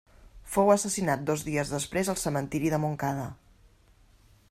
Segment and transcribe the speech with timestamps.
[0.53, 3.31] Fou assassinat dos dies després al cementiri de Montcada.